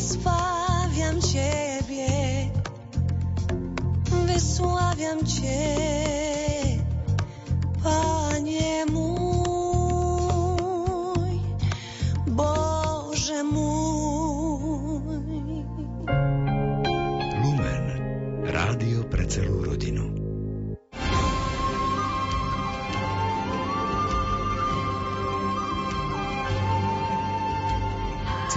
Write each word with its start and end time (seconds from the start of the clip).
wysławiam 0.00 1.20
Ciebie, 1.20 2.08
wysławiam 4.26 5.26
Cię, 5.26 6.19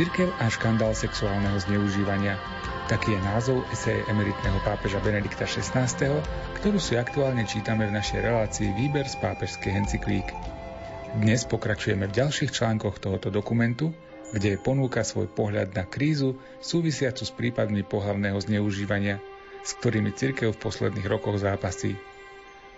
Cirkev 0.04 0.36
a 0.36 0.52
škandál 0.52 0.92
sexuálneho 0.92 1.56
zneužívania. 1.64 2.36
Taký 2.92 3.16
je 3.16 3.24
názov 3.24 3.64
eseje 3.71 4.04
emeritného 4.11 4.60
pápeža 4.68 5.00
Benedikta 5.00 5.48
XVI, 5.48 5.88
ktorú 6.60 6.75
si 6.75 7.00
aktuálne 7.00 7.48
čítame 7.48 7.88
v 7.88 7.96
našej 7.96 8.20
relácii 8.20 8.75
Výber 8.75 9.08
z 9.08 9.16
pápežských 9.24 9.80
encyklík. 9.80 10.28
Dnes 11.16 11.47
pokračujeme 11.47 12.11
v 12.11 12.20
ďalších 12.20 12.52
článkoch 12.52 13.00
tohoto 13.00 13.32
dokumentu, 13.32 13.96
kde 14.36 14.60
ponúka 14.60 15.08
svoj 15.08 15.32
pohľad 15.32 15.71
na 15.71 15.88
krízu 15.88 16.36
súvisiacu 16.60 17.24
s 17.24 17.32
prípadmi 17.32 17.88
pohlavného 17.88 18.36
zneužívania, 18.44 19.24
s 19.64 19.72
ktorými 19.80 20.11
cirkev 20.20 20.52
v 20.52 20.68
posledných 20.68 21.08
rokoch 21.08 21.39
zápasí. 21.39 21.96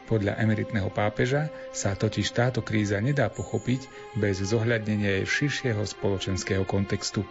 Podľa 0.05 0.37
emeritného 0.37 0.93
pápeža 0.93 1.49
sa 1.73 1.97
totiž 1.97 2.29
táto 2.29 2.61
kríza 2.61 3.01
nedá 3.01 3.25
pochopiť 3.33 3.89
bez 4.21 4.37
zohľadnenia 4.45 5.21
jej 5.21 5.25
širšieho 5.25 5.81
spoločenského 5.81 6.61
kontextu. 6.61 7.25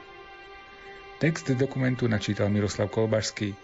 Text 1.23 1.55
dokumentu 1.55 2.11
načítal 2.11 2.51
Miroslav 2.51 2.91
Kolbašský, 2.91 3.55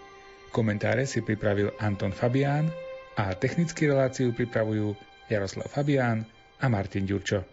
komentáre 0.55 1.03
si 1.03 1.19
pripravil 1.19 1.75
Anton 1.83 2.15
Fabián 2.15 2.71
a 3.19 3.35
technickú 3.35 3.91
reláciu 3.91 4.31
pripravujú 4.31 4.95
Jaroslav 5.27 5.67
Fabián 5.67 6.23
a 6.63 6.65
Martin 6.71 7.03
Ďurčo. 7.03 7.43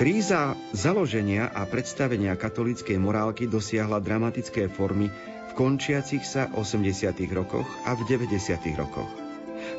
Kríza 0.00 0.56
založenia 0.72 1.52
a 1.52 1.68
predstavenia 1.68 2.32
katolíckej 2.32 2.96
morálky 2.96 3.44
dosiahla 3.44 4.00
dramatické 4.00 4.72
formy 4.72 5.12
v 5.12 5.52
končiacich 5.52 6.24
sa 6.24 6.48
80. 6.56 7.20
rokoch 7.36 7.68
a 7.84 7.92
v 7.92 8.08
90. 8.08 8.80
rokoch. 8.80 9.12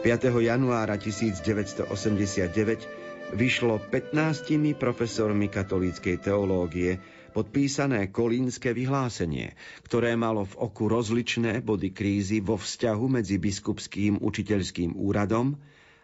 5. 0.05 0.45
januára 0.45 1.01
1989 1.01 3.33
vyšlo 3.33 3.81
15 3.81 4.77
profesormi 4.77 5.49
katolíckej 5.49 6.21
teológie 6.21 7.01
podpísané 7.33 8.13
kolínske 8.13 8.77
vyhlásenie, 8.77 9.57
ktoré 9.89 10.13
malo 10.13 10.45
v 10.45 10.69
oku 10.69 10.85
rozličné 10.85 11.65
body 11.65 11.97
krízy 11.97 12.45
vo 12.45 12.61
vzťahu 12.61 13.05
medzi 13.09 13.41
biskupským 13.41 14.21
učiteľským 14.21 15.01
úradom 15.01 15.57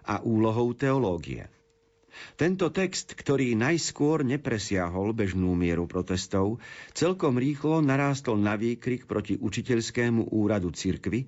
a 0.09 0.25
úlohou 0.25 0.73
teológie. 0.73 1.53
Tento 2.37 2.69
text, 2.69 3.13
ktorý 3.17 3.57
najskôr 3.57 4.21
nepresiahol 4.21 5.13
bežnú 5.13 5.53
mieru 5.57 5.85
protestov, 5.85 6.61
celkom 6.93 7.37
rýchlo 7.37 7.81
narástol 7.81 8.37
na 8.37 8.53
výkrik 8.53 9.09
proti 9.09 9.37
učiteľskému 9.37 10.33
úradu 10.33 10.69
cirkvy 10.73 11.27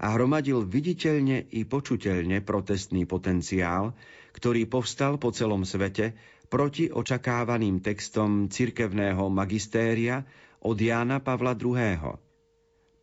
a 0.00 0.16
hromadil 0.16 0.64
viditeľne 0.64 1.44
i 1.52 1.68
počuteľne 1.68 2.40
protestný 2.40 3.04
potenciál, 3.04 3.92
ktorý 4.32 4.64
povstal 4.64 5.20
po 5.20 5.28
celom 5.34 5.68
svete 5.68 6.16
proti 6.48 6.88
očakávaným 6.88 7.84
textom 7.84 8.48
cirkevného 8.48 9.28
magistéria 9.28 10.24
od 10.64 10.76
Jána 10.76 11.20
Pavla 11.20 11.52
II. 11.56 12.29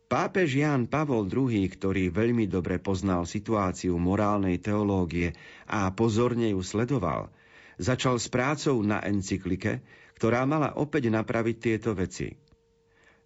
Pápež 0.08 0.56
Ján 0.56 0.88
Pavol 0.88 1.28
II, 1.28 1.68
ktorý 1.68 2.08
veľmi 2.08 2.48
dobre 2.48 2.80
poznal 2.80 3.28
situáciu 3.28 4.00
morálnej 4.00 4.56
teológie 4.56 5.36
a 5.68 5.92
pozorne 5.92 6.56
ju 6.56 6.64
sledoval, 6.64 7.28
začal 7.76 8.16
s 8.16 8.32
prácou 8.32 8.80
na 8.80 9.04
encyklike, 9.04 9.84
ktorá 10.16 10.48
mala 10.48 10.72
opäť 10.80 11.12
napraviť 11.12 11.56
tieto 11.60 11.92
veci. 11.92 12.32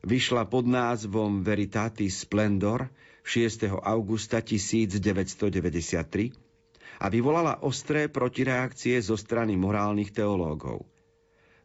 Vyšla 0.03 0.50
pod 0.50 0.66
názvom 0.66 1.47
Veritatis 1.47 2.26
Splendor 2.26 2.91
6. 3.22 3.70
augusta 3.78 4.43
1993 4.43 6.34
a 6.99 7.06
vyvolala 7.06 7.62
ostré 7.62 8.10
protireakcie 8.10 8.99
zo 8.99 9.14
strany 9.14 9.54
morálnych 9.54 10.10
teológov. 10.10 10.82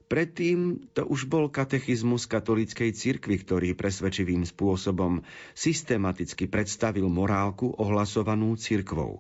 Predtým 0.07 0.87
to 0.95 1.03
už 1.03 1.27
bol 1.27 1.51
katechizmus 1.51 2.31
katolíckej 2.31 2.95
cirkvi, 2.95 3.43
ktorý 3.43 3.75
presvedčivým 3.75 4.47
spôsobom 4.47 5.19
systematicky 5.51 6.47
predstavil 6.47 7.11
morálku 7.11 7.75
ohlasovanú 7.75 8.55
cirkvou. 8.55 9.19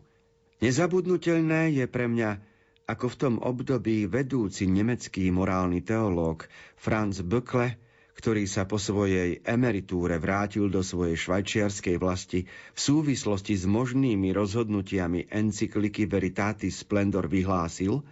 Nezabudnutelné 0.63 1.75
je 1.75 1.85
pre 1.91 2.07
mňa, 2.07 2.39
ako 2.87 3.05
v 3.11 3.19
tom 3.19 3.35
období 3.43 4.07
vedúci 4.07 4.63
nemecký 4.63 5.27
morálny 5.27 5.83
teológ 5.83 6.47
Franz 6.79 7.19
Böckle, 7.19 7.75
ktorý 8.15 8.47
sa 8.47 8.63
po 8.63 8.79
svojej 8.79 9.43
emeritúre 9.43 10.15
vrátil 10.23 10.71
do 10.71 10.79
svojej 10.79 11.19
švajčiarskej 11.19 11.99
vlasti 11.99 12.47
v 12.47 12.79
súvislosti 12.79 13.59
s 13.59 13.67
možnými 13.67 14.31
rozhodnutiami 14.31 15.27
encykliky 15.27 16.07
Veritatis 16.07 16.79
Splendor 16.79 17.27
vyhlásil– 17.27 17.99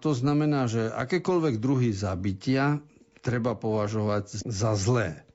to 0.00 0.16
znamená, 0.16 0.68
že 0.68 0.88
akékoľvek 0.88 1.60
druhy 1.60 1.92
zabitia 1.92 2.80
treba 3.20 3.52
považovať 3.52 4.44
za 4.48 4.72
zlé. 4.72 5.25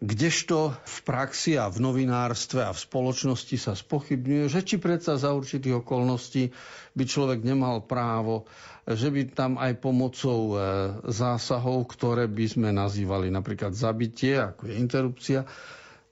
Kdežto 0.00 0.72
v 0.80 0.96
praxi 1.04 1.60
a 1.60 1.68
v 1.68 1.76
novinárstve 1.84 2.64
a 2.64 2.72
v 2.72 2.80
spoločnosti 2.80 3.56
sa 3.60 3.76
spochybňuje, 3.76 4.48
že 4.48 4.64
či 4.64 4.80
predsa 4.80 5.20
za 5.20 5.36
určitých 5.36 5.84
okolností 5.84 6.56
by 6.96 7.04
človek 7.04 7.44
nemal 7.44 7.84
právo, 7.84 8.48
že 8.88 9.12
by 9.12 9.28
tam 9.36 9.60
aj 9.60 9.76
pomocou 9.76 10.40
e, 10.50 10.58
zásahov, 11.04 11.84
ktoré 11.92 12.32
by 12.32 12.46
sme 12.48 12.68
nazývali 12.72 13.28
napríklad 13.28 13.76
zabitie, 13.76 14.40
ako 14.40 14.72
je 14.72 14.74
interrupcia, 14.80 15.40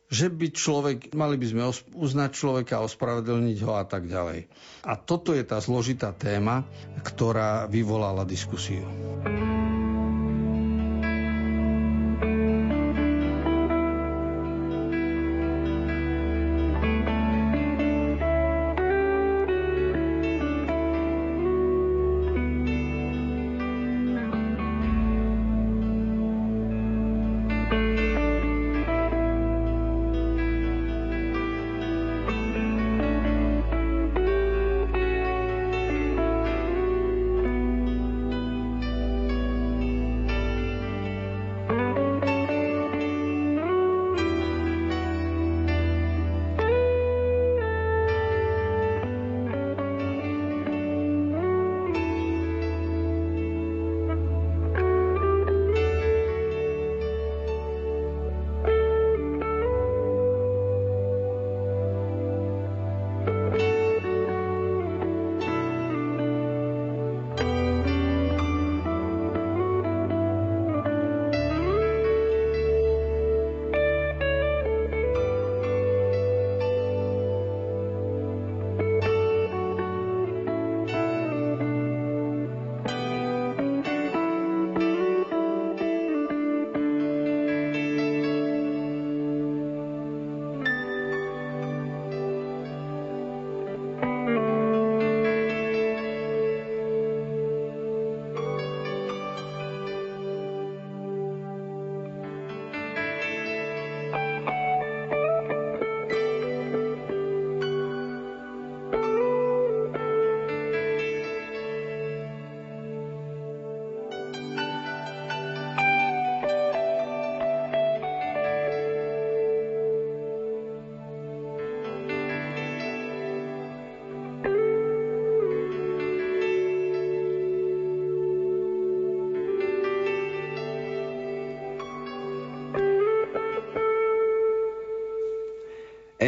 že 0.08 0.28
by 0.28 0.46
človek, 0.52 0.98
mali 1.16 1.40
by 1.40 1.46
sme 1.48 1.62
uznať 1.96 2.30
človeka, 2.32 2.84
ospravedlniť 2.84 3.58
ho 3.64 3.72
a 3.72 3.84
tak 3.88 4.04
ďalej. 4.04 4.52
A 4.84 5.00
toto 5.00 5.32
je 5.32 5.44
tá 5.48 5.64
zložitá 5.64 6.12
téma, 6.12 6.64
ktorá 7.04 7.64
vyvolala 7.64 8.28
diskusiu. 8.28 8.84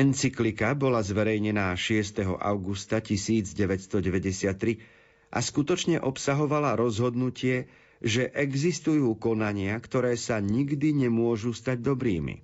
Encyklika 0.00 0.72
bola 0.72 1.04
zverejnená 1.04 1.76
6. 1.76 2.24
augusta 2.40 3.04
1993 3.04 4.80
a 5.28 5.38
skutočne 5.44 6.00
obsahovala 6.00 6.72
rozhodnutie, 6.72 7.68
že 8.00 8.32
existujú 8.32 9.12
konania, 9.20 9.76
ktoré 9.76 10.16
sa 10.16 10.40
nikdy 10.40 11.04
nemôžu 11.04 11.52
stať 11.52 11.84
dobrými. 11.84 12.40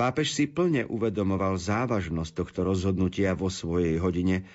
Pápež 0.00 0.32
si 0.32 0.48
plne 0.48 0.88
uvedomoval 0.88 1.60
závažnosť 1.60 2.32
tohto 2.32 2.64
rozhodnutia 2.64 3.36
vo 3.36 3.52
svojej 3.52 4.00
hodine 4.00 4.48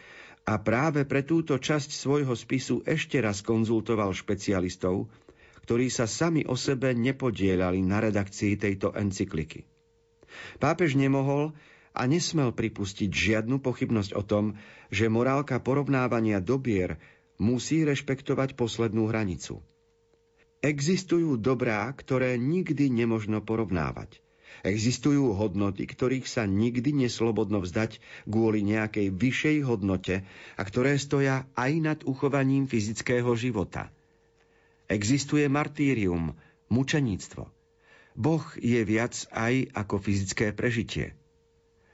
a 0.49 0.57
práve 0.57 1.05
pre 1.05 1.21
túto 1.21 1.61
časť 1.61 1.93
svojho 1.93 2.33
spisu 2.33 2.81
ešte 2.89 3.21
raz 3.21 3.45
konzultoval 3.45 4.17
špecialistov, 4.17 5.13
ktorí 5.61 5.93
sa 5.93 6.09
sami 6.09 6.41
o 6.49 6.57
sebe 6.57 6.89
nepodielali 6.89 7.85
na 7.85 8.01
redakcii 8.01 8.57
tejto 8.57 8.97
encykliky. 8.97 9.69
Pápež 10.57 10.97
nemohol 10.97 11.53
a 11.93 12.05
nesmel 12.05 12.53
pripustiť 12.53 13.09
žiadnu 13.09 13.59
pochybnosť 13.59 14.11
o 14.15 14.23
tom, 14.23 14.57
že 14.93 15.11
morálka 15.11 15.59
porovnávania 15.61 16.41
dobier 16.41 17.01
musí 17.37 17.85
rešpektovať 17.85 18.53
poslednú 18.57 19.07
hranicu. 19.09 19.61
Existujú 20.59 21.39
dobrá, 21.39 21.87
ktoré 21.95 22.35
nikdy 22.35 22.91
nemožno 22.91 23.39
porovnávať– 23.39 24.17
Existujú 24.59 25.31
hodnoty, 25.39 25.87
ktorých 25.87 26.27
sa 26.27 26.43
nikdy 26.43 26.91
neslobodno 26.91 27.63
vzdať 27.63 28.03
kvôli 28.27 28.59
nejakej 28.65 29.07
vyššej 29.15 29.57
hodnote 29.63 30.27
a 30.59 30.61
ktoré 30.67 30.99
stoja 30.99 31.47
aj 31.55 31.71
nad 31.79 31.99
uchovaním 32.03 32.67
fyzického 32.67 33.31
života. 33.39 33.87
Existuje 34.91 35.47
martýrium, 35.47 36.35
mučeníctvo. 36.67 37.47
Boh 38.19 38.45
je 38.59 38.81
viac 38.83 39.15
aj 39.31 39.71
ako 39.71 39.95
fyzické 40.01 40.51
prežitie. 40.51 41.15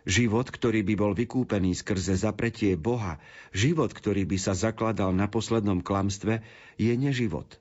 Život, 0.06 0.54
ktorý 0.54 0.86
by 0.86 0.94
bol 0.94 1.12
vykúpený 1.18 1.74
skrze 1.74 2.14
zapretie 2.14 2.78
Boha, 2.78 3.18
život, 3.50 3.90
ktorý 3.90 4.30
by 4.30 4.38
sa 4.38 4.54
zakladal 4.54 5.10
na 5.18 5.26
poslednom 5.26 5.82
klamstve, 5.82 6.46
je 6.78 6.94
neživot. 6.94 7.58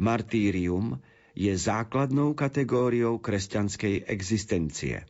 Martýrium 0.00 1.04
je 1.36 1.52
základnou 1.52 2.32
kategóriou 2.32 3.20
kresťanskej 3.20 4.08
existencie. 4.08 5.04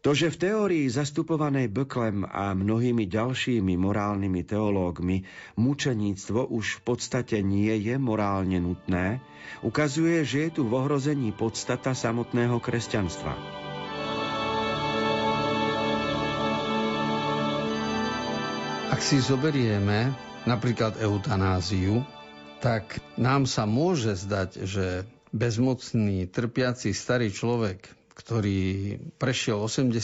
To, 0.00 0.16
že 0.16 0.32
v 0.32 0.40
teórii 0.40 0.86
zastupovanej 0.88 1.68
Böklem 1.68 2.24
a 2.24 2.56
mnohými 2.56 3.04
ďalšími 3.04 3.76
morálnymi 3.76 4.48
teológmi 4.48 5.28
mučeníctvo 5.60 6.48
už 6.48 6.80
v 6.80 6.82
podstate 6.84 7.44
nie 7.44 7.72
je 7.84 8.00
morálne 8.00 8.56
nutné, 8.64 9.20
ukazuje, 9.60 10.24
že 10.24 10.48
je 10.48 10.50
tu 10.56 10.62
v 10.64 10.76
ohrození 10.76 11.36
podstata 11.36 11.92
samotného 11.92 12.56
kresťanstva. 12.64 13.68
Ak 18.90 18.98
si 19.00 19.22
zoberieme 19.22 20.10
napríklad 20.50 20.98
eutanáziu, 20.98 22.02
tak 22.58 22.98
nám 23.14 23.46
sa 23.46 23.62
môže 23.62 24.18
zdať, 24.18 24.66
že 24.66 24.86
bezmocný, 25.30 26.26
trpiaci 26.26 26.90
starý 26.90 27.30
človek, 27.30 27.86
ktorý 28.18 28.58
prešiel 29.16 29.62
80 29.62 29.94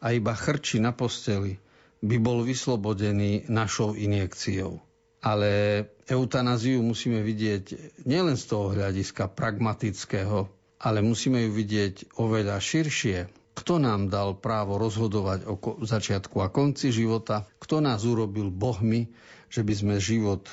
a 0.00 0.06
iba 0.14 0.32
chrčí 0.38 0.78
na 0.78 0.94
posteli, 0.94 1.58
by 2.00 2.16
bol 2.16 2.46
vyslobodený 2.46 3.50
našou 3.50 3.98
injekciou. 3.98 4.78
Ale 5.20 5.84
eutanáziu 6.08 6.80
musíme 6.80 7.20
vidieť 7.20 7.64
nielen 8.08 8.38
z 8.38 8.44
toho 8.48 8.72
hľadiska 8.72 9.28
pragmatického, 9.34 10.48
ale 10.80 11.02
musíme 11.02 11.44
ju 11.44 11.50
vidieť 11.52 12.16
oveľa 12.16 12.56
širšie. 12.56 13.39
Kto 13.50 13.82
nám 13.82 14.08
dal 14.08 14.38
právo 14.38 14.78
rozhodovať 14.78 15.44
o 15.46 15.54
začiatku 15.82 16.40
a 16.40 16.48
konci 16.48 16.94
života? 16.94 17.44
Kto 17.58 17.82
nás 17.82 18.06
urobil 18.06 18.48
bohmi? 18.48 19.10
že 19.50 19.66
by 19.66 19.74
sme 19.74 19.94
život 19.98 20.46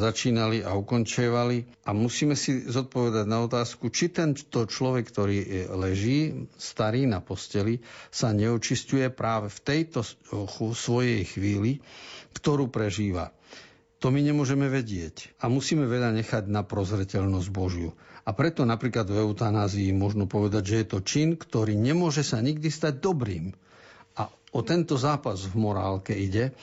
začínali 0.00 0.64
a 0.64 0.72
ukončievali. 0.72 1.84
A 1.84 1.92
musíme 1.92 2.32
si 2.32 2.64
zodpovedať 2.64 3.28
na 3.28 3.44
otázku, 3.44 3.92
či 3.92 4.08
tento 4.08 4.64
človek, 4.64 5.04
ktorý 5.12 5.38
leží 5.76 6.48
starý 6.56 7.04
na 7.04 7.20
posteli, 7.20 7.84
sa 8.08 8.32
neočistuje 8.32 9.12
práve 9.12 9.52
v 9.52 9.60
tejto 9.60 10.00
svojej 10.72 11.28
chvíli, 11.28 11.84
ktorú 12.32 12.72
prežíva. 12.72 13.36
To 13.98 14.14
my 14.14 14.22
nemôžeme 14.22 14.70
vedieť 14.70 15.34
a 15.42 15.50
musíme 15.50 15.82
veľa 15.82 16.14
nechať 16.14 16.46
na 16.46 16.62
prozreteľnosť 16.62 17.48
Božiu. 17.50 17.90
A 18.22 18.30
preto 18.30 18.62
napríklad 18.62 19.10
v 19.10 19.26
eutanázii 19.26 19.90
možno 19.90 20.30
povedať, 20.30 20.62
že 20.70 20.76
je 20.78 20.86
to 20.86 20.98
čin, 21.02 21.28
ktorý 21.34 21.74
nemôže 21.74 22.22
sa 22.22 22.38
nikdy 22.38 22.70
stať 22.70 23.02
dobrým. 23.02 23.50
A 24.14 24.30
o 24.54 24.60
tento 24.62 24.94
zápas 24.94 25.42
v 25.42 25.54
morálke 25.58 26.14
ide, 26.14 26.54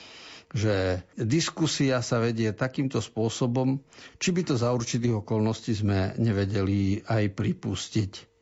že 0.56 1.04
diskusia 1.20 2.00
sa 2.00 2.24
vedie 2.24 2.56
takýmto 2.56 3.04
spôsobom, 3.04 3.84
či 4.16 4.32
by 4.32 4.42
to 4.48 4.56
za 4.56 4.72
určitých 4.72 5.20
okolností 5.20 5.76
sme 5.76 6.16
nevedeli 6.16 7.04
aj 7.04 7.36
pripustiť. 7.36 8.35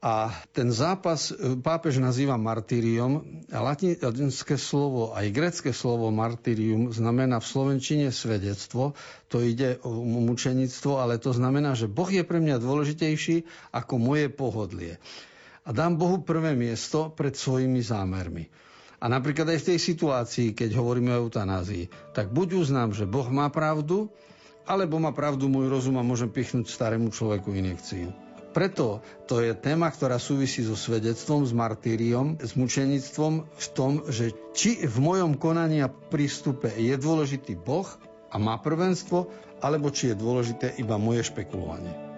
A 0.00 0.32
ten 0.56 0.72
zápas 0.72 1.28
e, 1.28 1.60
pápež 1.60 2.00
nazýva 2.00 2.40
martyrium. 2.40 3.44
Latinské 3.52 4.56
slovo, 4.56 5.12
aj 5.12 5.28
grecké 5.28 5.76
slovo 5.76 6.08
martyrium 6.08 6.88
znamená 6.88 7.36
v 7.36 7.50
slovenčine 7.52 8.08
svedectvo. 8.08 8.96
To 9.28 9.44
ide 9.44 9.76
o 9.84 9.92
mučenictvo, 10.00 11.04
ale 11.04 11.20
to 11.20 11.36
znamená, 11.36 11.76
že 11.76 11.84
Boh 11.84 12.08
je 12.08 12.24
pre 12.24 12.40
mňa 12.40 12.64
dôležitejší 12.64 13.44
ako 13.76 14.00
moje 14.00 14.32
pohodlie. 14.32 14.96
A 15.68 15.76
dám 15.76 16.00
Bohu 16.00 16.24
prvé 16.24 16.56
miesto 16.56 17.12
pred 17.12 17.36
svojimi 17.36 17.84
zámermi. 17.84 18.48
A 19.00 19.08
napríklad 19.08 19.52
aj 19.52 19.60
v 19.60 19.68
tej 19.76 19.78
situácii, 19.84 20.48
keď 20.56 20.80
hovoríme 20.80 21.12
o 21.12 21.28
eutanázii, 21.28 22.16
tak 22.16 22.32
buď 22.32 22.56
uznám, 22.56 22.96
že 22.96 23.04
Boh 23.04 23.28
má 23.28 23.52
pravdu, 23.52 24.08
alebo 24.64 24.96
má 24.96 25.12
pravdu 25.12 25.44
môj 25.52 25.68
rozum 25.68 26.00
a 26.00 26.04
môžem 26.04 26.32
pichnúť 26.32 26.72
starému 26.72 27.12
človeku 27.12 27.52
injekciu. 27.52 28.29
Preto 28.50 28.98
to 29.30 29.38
je 29.38 29.54
téma, 29.54 29.86
ktorá 29.94 30.18
súvisí 30.18 30.66
so 30.66 30.74
svedectvom, 30.74 31.46
s 31.46 31.54
martýriom, 31.54 32.42
s 32.42 32.58
mučenictvom 32.58 33.46
v 33.46 33.66
tom, 33.70 34.02
že 34.10 34.34
či 34.50 34.82
v 34.82 34.96
mojom 34.98 35.38
konaní 35.38 35.78
a 35.86 35.92
prístupe 35.92 36.74
je 36.74 36.98
dôležitý 36.98 37.54
Boh 37.54 37.86
a 38.30 38.36
má 38.42 38.58
prvenstvo, 38.58 39.30
alebo 39.62 39.94
či 39.94 40.10
je 40.10 40.18
dôležité 40.18 40.66
iba 40.82 40.98
moje 40.98 41.30
špekulovanie. 41.30 42.09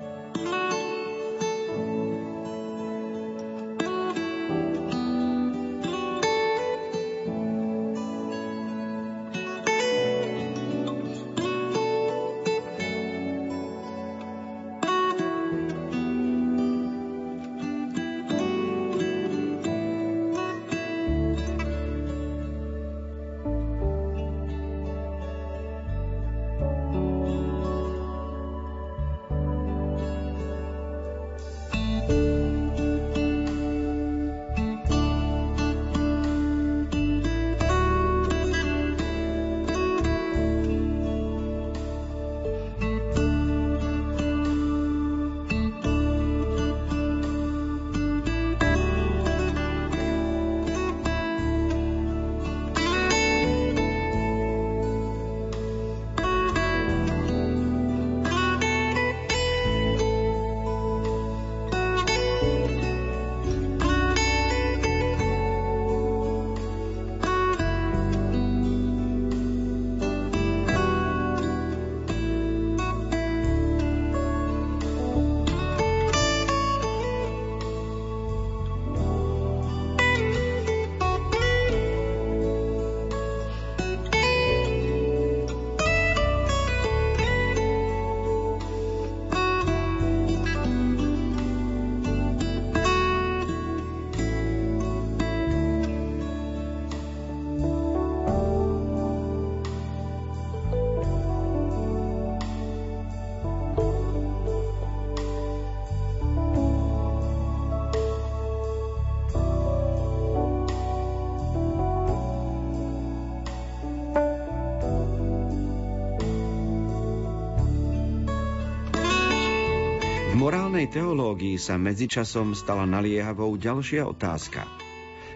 Morálnej 120.83 120.99
teológii 120.99 121.57
sa 121.63 121.79
medzičasom 121.79 122.59
stala 122.59 122.91
naliehavou 122.91 123.55
ďalšia 123.55 124.03
otázka. 124.03 124.67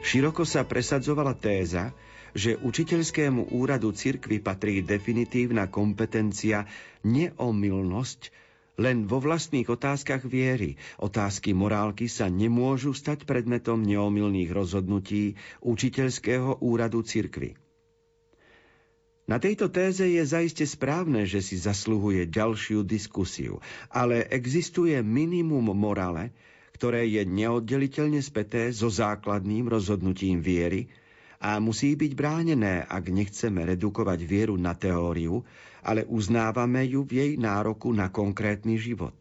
Široko 0.02 0.42
sa 0.42 0.66
presadzovala 0.66 1.38
téza, 1.38 1.94
že 2.34 2.58
učiteľskému 2.58 3.54
úradu 3.54 3.94
cirkvy 3.94 4.42
patrí 4.42 4.82
definitívna 4.82 5.70
kompetencia 5.70 6.66
neomilnosť 7.06 8.34
len 8.82 9.06
vo 9.06 9.22
vlastných 9.22 9.70
otázkach 9.70 10.26
viery. 10.26 10.82
Otázky 10.98 11.54
morálky 11.54 12.10
sa 12.10 12.26
nemôžu 12.26 12.90
stať 12.90 13.22
predmetom 13.22 13.86
neomilných 13.86 14.50
rozhodnutí 14.50 15.38
učiteľského 15.62 16.58
úradu 16.58 17.06
cirkvy. 17.06 17.54
Na 19.26 19.42
tejto 19.42 19.66
téze 19.66 20.06
je 20.06 20.22
zaiste 20.22 20.62
správne, 20.62 21.26
že 21.26 21.42
si 21.42 21.58
zasluhuje 21.58 22.30
ďalšiu 22.30 22.86
diskusiu, 22.86 23.58
ale 23.90 24.22
existuje 24.30 24.94
minimum 25.02 25.74
morale, 25.74 26.30
ktoré 26.78 27.10
je 27.10 27.26
neoddeliteľne 27.26 28.22
späté 28.22 28.70
so 28.70 28.86
základným 28.86 29.66
rozhodnutím 29.66 30.38
viery 30.38 30.86
a 31.42 31.58
musí 31.58 31.98
byť 31.98 32.12
bránené, 32.14 32.86
ak 32.86 33.10
nechceme 33.10 33.66
redukovať 33.66 34.22
vieru 34.22 34.54
na 34.54 34.78
teóriu, 34.78 35.42
ale 35.82 36.06
uznávame 36.06 36.86
ju 36.86 37.02
v 37.02 37.12
jej 37.18 37.32
nároku 37.34 37.90
na 37.90 38.06
konkrétny 38.06 38.78
život. 38.78 39.18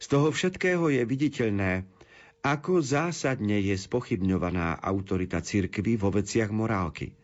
Z 0.00 0.16
toho 0.16 0.32
všetkého 0.32 0.88
je 0.88 1.04
viditeľné, 1.04 1.84
ako 2.40 2.80
zásadne 2.80 3.60
je 3.60 3.76
spochybňovaná 3.76 4.80
autorita 4.80 5.44
cirkvy 5.44 6.00
vo 6.00 6.08
veciach 6.08 6.48
morálky– 6.48 7.12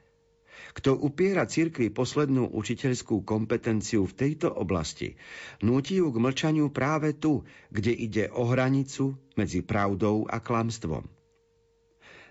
kto 0.75 0.97
upiera 0.99 1.47
cirkvi 1.47 1.93
poslednú 1.93 2.51
učiteľskú 2.51 3.23
kompetenciu 3.23 4.09
v 4.09 4.17
tejto 4.17 4.51
oblasti, 4.51 5.15
núti 5.63 6.03
ju 6.03 6.11
k 6.11 6.19
mlčaniu 6.19 6.73
práve 6.73 7.15
tu, 7.15 7.47
kde 7.71 7.93
ide 7.95 8.25
o 8.33 8.51
hranicu 8.51 9.15
medzi 9.39 9.63
pravdou 9.63 10.27
a 10.27 10.43
klamstvom. 10.43 11.07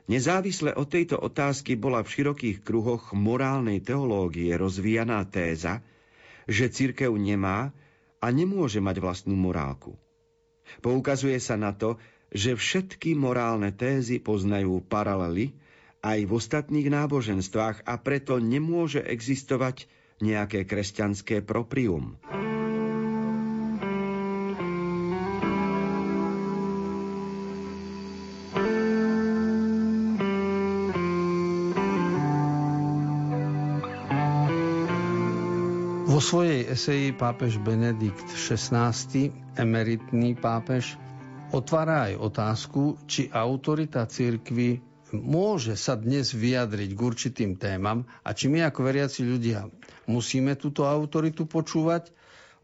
Nezávisle 0.06 0.78
od 0.78 0.86
tejto 0.86 1.18
otázky 1.18 1.74
bola 1.74 2.06
v 2.06 2.12
širokých 2.14 2.62
kruhoch 2.62 3.18
morálnej 3.18 3.82
teológie 3.82 4.54
rozvíjaná 4.54 5.26
téza, 5.26 5.82
že 6.46 6.70
cirkev 6.70 7.10
nemá 7.18 7.74
a 8.22 8.28
nemôže 8.30 8.78
mať 8.78 9.02
vlastnú 9.02 9.34
morálku. 9.34 9.98
Poukazuje 10.86 11.42
sa 11.42 11.58
na 11.58 11.74
to, 11.74 11.98
že 12.30 12.54
všetky 12.54 13.18
morálne 13.18 13.74
tézy 13.74 14.22
poznajú 14.22 14.82
paralely 14.86 15.58
aj 16.06 16.30
v 16.30 16.32
ostatných 16.38 16.94
náboženstvách 16.94 17.90
a 17.90 17.98
preto 17.98 18.38
nemôže 18.38 19.02
existovať 19.02 19.90
nejaké 20.22 20.70
kresťanské 20.70 21.42
proprium. 21.42 22.22
Vo 36.06 36.24
svojej 36.24 36.70
eseji 36.72 37.12
pápež 37.12 37.60
Benedikt 37.60 38.24
XVI, 38.32 38.96
emeritný 39.60 40.38
pápež, 40.38 40.96
otvára 41.52 42.08
aj 42.08 42.14
otázku, 42.22 42.96
či 43.04 43.28
autorita 43.28 44.08
cirkvy 44.08 44.85
môže 45.14 45.78
sa 45.78 45.94
dnes 45.94 46.34
vyjadriť 46.34 46.90
k 46.96 47.00
určitým 47.00 47.52
témam 47.60 48.10
a 48.26 48.34
či 48.34 48.50
my 48.50 48.66
ako 48.66 48.82
veriaci 48.82 49.22
ľudia 49.22 49.70
musíme 50.10 50.58
túto 50.58 50.88
autoritu 50.88 51.46
počúvať 51.46 52.10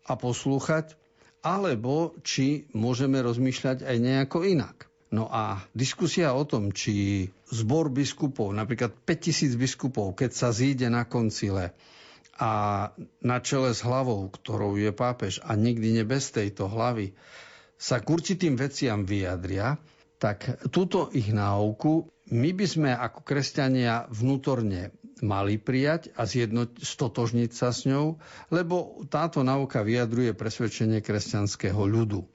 a 0.09 0.17
poslúchať, 0.17 0.97
alebo 1.41 2.17
či 2.21 2.69
môžeme 2.73 3.21
rozmýšľať 3.21 3.85
aj 3.85 3.97
nejako 3.97 4.45
inak. 4.45 4.89
No 5.11 5.27
a 5.27 5.59
diskusia 5.75 6.31
o 6.31 6.47
tom, 6.47 6.71
či 6.71 7.27
zbor 7.51 7.91
biskupov, 7.91 8.55
napríklad 8.55 8.95
5000 9.03 9.59
biskupov, 9.59 10.15
keď 10.15 10.31
sa 10.31 10.49
zíde 10.55 10.87
na 10.87 11.03
koncile 11.03 11.75
a 12.39 12.51
na 13.19 13.37
čele 13.43 13.75
s 13.75 13.83
hlavou, 13.83 14.31
ktorou 14.31 14.79
je 14.79 14.95
pápež 14.95 15.43
a 15.43 15.53
nikdy 15.59 15.99
ne 15.99 16.07
bez 16.07 16.31
tejto 16.31 16.71
hlavy, 16.71 17.11
sa 17.75 17.99
k 17.99 18.07
určitým 18.07 18.55
veciam 18.55 19.03
vyjadria, 19.03 19.75
tak 20.15 20.63
túto 20.71 21.09
ich 21.11 21.33
náuku 21.33 22.07
my 22.31 22.49
by 22.55 22.65
sme 22.65 22.91
ako 22.95 23.27
kresťania 23.27 24.07
vnútorne 24.07 24.95
mali 25.21 25.61
prijať 25.61 26.15
a 26.17 26.25
zjednoť, 26.25 26.81
stotožniť 26.81 27.51
sa 27.53 27.69
s 27.69 27.85
ňou, 27.85 28.17
lebo 28.49 29.05
táto 29.11 29.45
nauka 29.45 29.85
vyjadruje 29.85 30.33
presvedčenie 30.33 31.03
kresťanského 31.03 31.77
ľudu. 31.77 32.25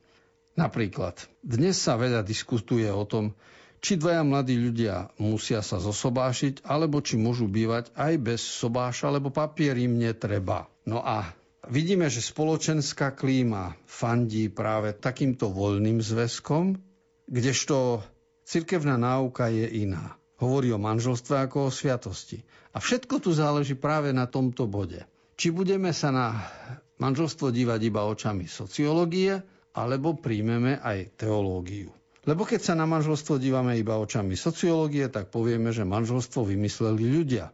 Napríklad, 0.57 1.21
dnes 1.45 1.77
sa 1.77 2.01
veľa 2.01 2.25
diskutuje 2.25 2.89
o 2.89 3.05
tom, 3.05 3.37
či 3.81 4.01
dvaja 4.01 4.25
mladí 4.25 4.57
ľudia 4.57 5.13
musia 5.21 5.61
sa 5.61 5.77
zosobášiť, 5.77 6.65
alebo 6.65 7.05
či 7.05 7.21
môžu 7.21 7.45
bývať 7.45 7.93
aj 7.93 8.13
bez 8.21 8.41
sobáša, 8.41 9.13
lebo 9.13 9.29
papier 9.29 9.77
im 9.77 10.01
netreba. 10.01 10.65
No 10.89 11.05
a 11.05 11.29
vidíme, 11.69 12.09
že 12.09 12.25
spoločenská 12.25 13.13
klíma 13.13 13.77
fandí 13.85 14.49
práve 14.49 14.97
takýmto 14.97 15.53
voľným 15.53 16.01
zväzkom, 16.01 16.81
kdežto 17.29 18.01
Cirkevná 18.47 18.95
náuka 18.95 19.51
je 19.51 19.67
iná. 19.83 20.15
Hovorí 20.39 20.71
o 20.71 20.79
manželstve 20.79 21.51
ako 21.51 21.67
o 21.67 21.75
sviatosti. 21.75 22.47
A 22.71 22.79
všetko 22.79 23.19
tu 23.19 23.35
záleží 23.35 23.75
práve 23.75 24.15
na 24.15 24.31
tomto 24.31 24.71
bode. 24.71 25.03
Či 25.35 25.51
budeme 25.51 25.91
sa 25.91 26.15
na 26.15 26.47
manželstvo 27.03 27.51
dívať 27.51 27.81
iba 27.91 28.07
očami 28.07 28.47
sociológie, 28.47 29.43
alebo 29.75 30.15
príjmeme 30.15 30.79
aj 30.79 31.19
teológiu. 31.19 31.91
Lebo 32.23 32.47
keď 32.47 32.71
sa 32.71 32.75
na 32.79 32.87
manželstvo 32.87 33.43
dívame 33.43 33.83
iba 33.83 33.99
očami 33.99 34.39
sociológie, 34.39 35.11
tak 35.11 35.35
povieme, 35.35 35.75
že 35.75 35.83
manželstvo 35.83 36.47
vymysleli 36.47 37.03
ľudia. 37.03 37.51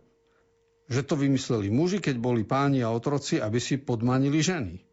Že 0.93 1.01
to 1.09 1.15
vymysleli 1.17 1.73
muži, 1.73 2.05
keď 2.05 2.21
boli 2.21 2.45
páni 2.45 2.85
a 2.85 2.93
otroci, 2.93 3.41
aby 3.41 3.57
si 3.57 3.81
podmanili 3.81 4.45
ženy. 4.45 4.92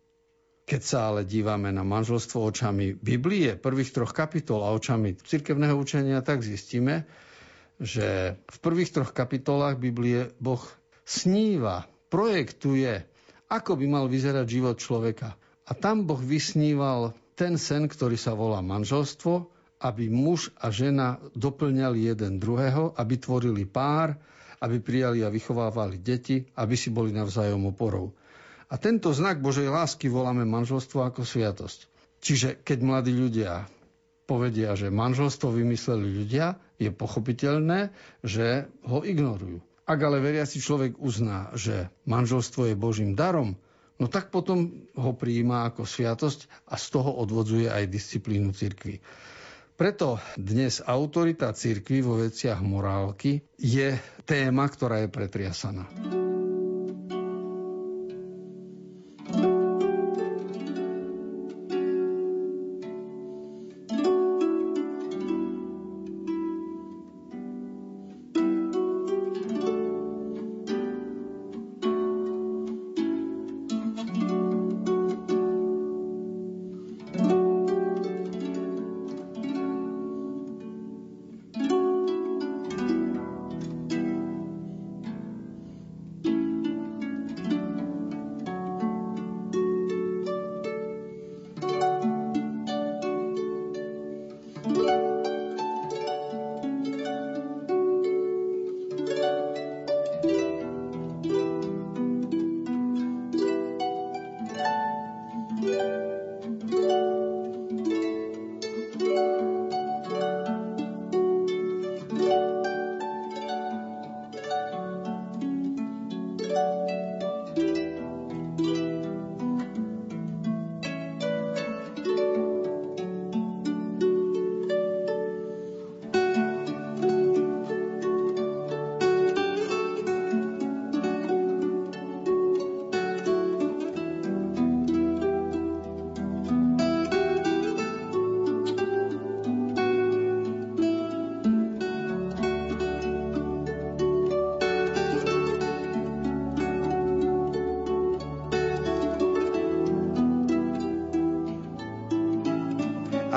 Keď 0.70 0.82
sa 0.86 1.10
ale 1.10 1.26
dívame 1.26 1.74
na 1.74 1.82
manželstvo 1.82 2.54
očami 2.54 2.94
Biblie, 2.94 3.58
prvých 3.58 3.90
troch 3.90 4.14
kapitol 4.14 4.62
a 4.62 4.70
očami 4.70 5.18
cirkevného 5.18 5.74
učenia, 5.74 6.22
tak 6.22 6.46
zistíme, 6.46 7.10
že 7.82 8.38
v 8.38 8.58
prvých 8.62 8.94
troch 8.94 9.10
kapitolách 9.10 9.82
Biblie 9.82 10.30
Boh 10.38 10.62
sníva, 11.02 11.90
projektuje, 12.14 13.02
ako 13.50 13.82
by 13.82 13.86
mal 13.90 14.06
vyzerať 14.06 14.46
život 14.46 14.78
človeka. 14.78 15.34
A 15.66 15.74
tam 15.74 16.06
Boh 16.06 16.22
vysníval 16.22 17.18
ten 17.34 17.58
sen, 17.58 17.90
ktorý 17.90 18.14
sa 18.14 18.38
volá 18.38 18.62
manželstvo, 18.62 19.50
aby 19.82 20.06
muž 20.06 20.54
a 20.62 20.70
žena 20.70 21.18
doplňali 21.34 22.14
jeden 22.14 22.38
druhého, 22.38 22.94
aby 22.94 23.18
tvorili 23.18 23.66
pár, 23.66 24.14
aby 24.62 24.78
prijali 24.78 25.26
a 25.26 25.34
vychovávali 25.34 25.98
deti, 25.98 26.46
aby 26.62 26.78
si 26.78 26.94
boli 26.94 27.10
navzájom 27.10 27.74
oporou. 27.74 28.14
A 28.70 28.78
tento 28.78 29.10
znak 29.10 29.42
Božej 29.42 29.66
lásky 29.66 30.14
voláme 30.14 30.46
manželstvo 30.46 31.02
ako 31.02 31.26
sviatosť. 31.26 31.90
Čiže 32.22 32.62
keď 32.62 32.78
mladí 32.86 33.18
ľudia 33.18 33.66
povedia, 34.30 34.78
že 34.78 34.94
manželstvo 34.94 35.50
vymysleli 35.50 36.06
ľudia, 36.06 36.62
je 36.78 36.94
pochopiteľné, 36.94 37.90
že 38.22 38.70
ho 38.86 39.02
ignorujú. 39.02 39.66
Ak 39.90 39.98
ale 40.06 40.22
veriaci 40.22 40.62
človek 40.62 41.02
uzná, 41.02 41.50
že 41.58 41.90
manželstvo 42.06 42.70
je 42.70 42.76
Božím 42.78 43.18
darom, 43.18 43.58
no 43.98 44.06
tak 44.06 44.30
potom 44.30 44.86
ho 44.94 45.12
prijíma 45.18 45.74
ako 45.74 45.90
sviatosť 45.90 46.70
a 46.70 46.78
z 46.78 46.86
toho 46.94 47.10
odvodzuje 47.26 47.74
aj 47.74 47.90
disciplínu 47.90 48.54
cirkvi. 48.54 49.02
Preto 49.74 50.22
dnes 50.38 50.78
autorita 50.86 51.50
cirkvi 51.58 52.06
vo 52.06 52.22
veciach 52.22 52.62
morálky 52.62 53.42
je 53.58 53.98
téma, 54.30 54.70
ktorá 54.70 55.02
je 55.02 55.10
pretriasaná. 55.10 55.90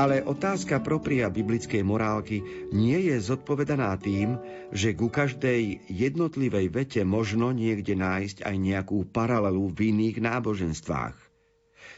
Ale 0.02 0.18
otázka 0.18 0.82
propria 0.82 1.30
biblickej 1.30 1.86
morálky 1.86 2.42
nie 2.74 3.06
je 3.06 3.22
zodpovedaná 3.22 3.94
tým, 4.02 4.34
že 4.74 4.98
ku 4.98 5.06
každej 5.06 5.86
jednotlivej 5.86 6.74
vete 6.74 7.06
možno 7.06 7.54
niekde 7.54 7.94
nájsť 7.94 8.42
aj 8.42 8.56
nejakú 8.58 9.06
paralelu 9.14 9.70
v 9.70 9.94
iných 9.94 10.18
náboženstvách. 10.18 11.14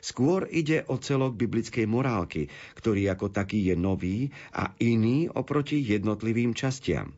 Skôr 0.04 0.44
ide 0.52 0.84
o 0.92 1.00
celok 1.00 1.32
biblickej 1.32 1.88
morálky, 1.88 2.52
ktorý 2.76 3.08
ako 3.08 3.32
taký 3.32 3.72
je 3.72 3.76
nový 3.80 4.28
a 4.52 4.76
iný 4.84 5.32
oproti 5.32 5.80
jednotlivým 5.80 6.52
častiam. 6.52 7.16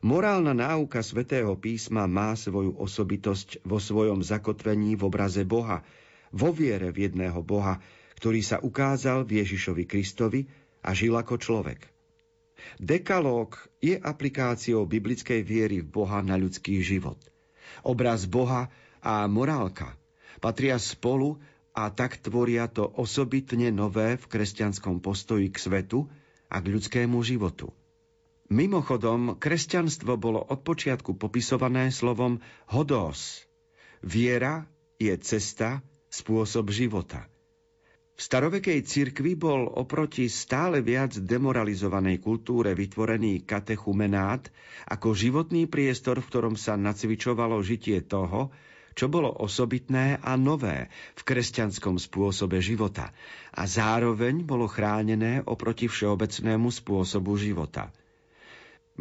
Morálna 0.00 0.56
náuka 0.56 1.04
svätého 1.04 1.52
písma 1.60 2.08
má 2.08 2.32
svoju 2.32 2.80
osobitosť 2.80 3.60
vo 3.68 3.76
svojom 3.76 4.24
zakotvení 4.24 4.96
v 4.96 5.04
obraze 5.04 5.44
Boha, 5.44 5.84
vo 6.32 6.48
viere 6.48 6.88
v 6.96 7.12
jedného 7.12 7.44
Boha, 7.44 7.76
ktorý 8.22 8.38
sa 8.38 8.62
ukázal 8.62 9.26
v 9.26 9.42
Ježišovi 9.42 9.82
Kristovi 9.82 10.46
a 10.78 10.94
žil 10.94 11.18
ako 11.18 11.42
človek. 11.42 11.90
Dekalóg 12.78 13.58
je 13.82 13.98
aplikáciou 13.98 14.86
biblickej 14.86 15.42
viery 15.42 15.82
v 15.82 15.90
Boha 15.90 16.22
na 16.22 16.38
ľudský 16.38 16.78
život. 16.86 17.18
Obraz 17.82 18.30
Boha 18.30 18.70
a 19.02 19.26
morálka 19.26 19.98
patria 20.38 20.78
spolu 20.78 21.42
a 21.74 21.90
tak 21.90 22.22
tvoria 22.22 22.70
to 22.70 22.86
osobitne 22.86 23.74
nové 23.74 24.14
v 24.14 24.24
kresťanskom 24.30 25.02
postoji 25.02 25.50
k 25.50 25.58
svetu 25.58 26.06
a 26.46 26.62
k 26.62 26.78
ľudskému 26.78 27.18
životu. 27.26 27.74
Mimochodom, 28.46 29.34
kresťanstvo 29.34 30.14
bolo 30.14 30.46
od 30.46 30.62
počiatku 30.62 31.18
popisované 31.18 31.90
slovom 31.90 32.38
hodós. 32.70 33.42
Viera 33.98 34.70
je 35.02 35.10
cesta, 35.18 35.82
spôsob 36.06 36.70
života. 36.70 37.31
Starovekej 38.22 38.86
cirkvi 38.86 39.34
bol 39.34 39.66
oproti 39.66 40.30
stále 40.30 40.78
viac 40.78 41.18
demoralizovanej 41.18 42.22
kultúre 42.22 42.70
vytvorený 42.70 43.42
katechumenát 43.42 44.46
ako 44.86 45.10
životný 45.10 45.66
priestor, 45.66 46.22
v 46.22 46.30
ktorom 46.30 46.54
sa 46.54 46.78
nacvičovalo 46.78 47.58
žitie 47.66 47.98
toho, 48.06 48.54
čo 48.94 49.10
bolo 49.10 49.26
osobitné 49.26 50.22
a 50.22 50.38
nové 50.38 50.86
v 51.18 51.22
kresťanskom 51.26 51.98
spôsobe 51.98 52.62
života 52.62 53.10
a 53.50 53.66
zároveň 53.66 54.46
bolo 54.46 54.70
chránené 54.70 55.42
oproti 55.42 55.90
všeobecnému 55.90 56.70
spôsobu 56.70 57.34
života. 57.34 57.90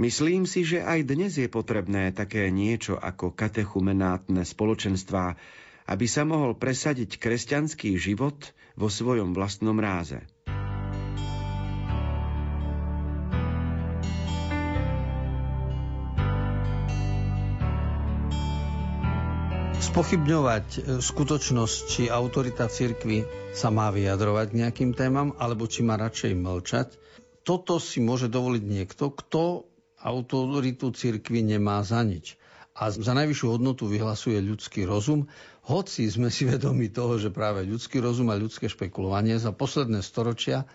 Myslím 0.02 0.50
si, 0.50 0.66
že 0.66 0.82
aj 0.82 1.06
dnes 1.06 1.38
je 1.38 1.46
potrebné 1.46 2.10
také 2.10 2.50
niečo 2.50 2.98
ako 2.98 3.38
katechumenátne 3.38 4.42
spoločenstvá, 4.42 5.38
aby 5.90 6.06
sa 6.06 6.28
mohol 6.28 6.54
presadiť 6.58 7.18
kresťanský 7.18 7.98
život 7.98 8.54
vo 8.78 8.88
svojom 8.88 9.34
vlastnom 9.34 9.78
ráze. 9.78 10.22
Spochybňovať 19.82 20.68
e, 20.72 20.80
skutočnosť, 21.04 21.78
či 21.90 22.02
autorita 22.08 22.72
cirkvy 22.72 23.28
sa 23.52 23.68
má 23.74 23.92
vyjadrovať 23.92 24.56
nejakým 24.56 24.96
témam, 24.96 25.36
alebo 25.36 25.68
či 25.68 25.84
má 25.84 26.00
radšej 26.00 26.32
mlčať, 26.32 26.88
toto 27.44 27.76
si 27.82 28.00
môže 28.00 28.32
dovoliť 28.32 28.64
niekto, 28.64 29.12
kto 29.12 29.68
autoritu 30.00 30.96
cirkvy 30.96 31.44
nemá 31.44 31.84
za 31.84 32.06
nič 32.08 32.40
a 32.82 32.90
za 32.90 33.14
najvyššiu 33.14 33.48
hodnotu 33.62 33.86
vyhlasuje 33.86 34.42
ľudský 34.42 34.90
rozum, 34.90 35.30
hoci 35.70 36.10
sme 36.10 36.34
si 36.34 36.50
vedomi 36.50 36.90
toho, 36.90 37.22
že 37.22 37.30
práve 37.30 37.62
ľudský 37.62 38.02
rozum 38.02 38.34
a 38.34 38.42
ľudské 38.42 38.66
špekulovanie 38.66 39.38
za 39.38 39.54
posledné 39.54 40.02
storočia 40.02 40.66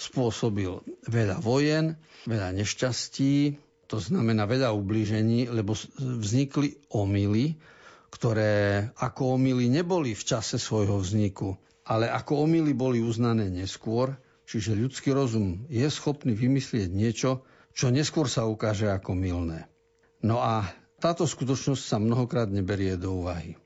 spôsobil 0.00 0.80
veľa 1.04 1.44
vojen, 1.44 2.00
veľa 2.24 2.56
nešťastí, 2.56 3.60
to 3.92 4.00
znamená 4.00 4.48
veľa 4.48 4.72
ublížení, 4.72 5.52
lebo 5.52 5.76
vznikli 6.00 6.80
omily, 6.96 7.60
ktoré 8.08 8.88
ako 8.96 9.36
omily 9.36 9.68
neboli 9.68 10.16
v 10.16 10.24
čase 10.24 10.56
svojho 10.56 10.96
vzniku, 10.96 11.60
ale 11.84 12.08
ako 12.08 12.48
omily 12.48 12.72
boli 12.72 13.04
uznané 13.04 13.52
neskôr, 13.52 14.16
čiže 14.48 14.80
ľudský 14.80 15.12
rozum 15.12 15.68
je 15.68 15.84
schopný 15.92 16.32
vymyslieť 16.32 16.88
niečo, 16.88 17.44
čo 17.76 17.92
neskôr 17.92 18.32
sa 18.32 18.48
ukáže 18.48 18.88
ako 18.88 19.12
milné. 19.12 19.68
No 20.24 20.40
a 20.40 20.79
táto 21.00 21.24
skutočnosť 21.24 21.82
sa 21.82 21.96
mnohokrát 21.96 22.52
neberie 22.52 23.00
do 23.00 23.24
úvahy. 23.24 23.56